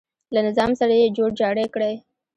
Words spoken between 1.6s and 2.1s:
کړی.